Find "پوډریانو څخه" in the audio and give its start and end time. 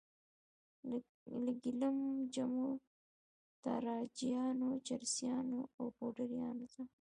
5.97-6.83